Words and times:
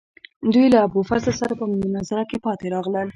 دوی 0.53 0.65
له 0.73 0.77
ابوالفضل 0.85 1.33
سره 1.41 1.53
په 1.59 1.65
مناظره 1.71 2.23
کې 2.29 2.37
پاتې 2.45 2.65
راغلل. 2.75 3.09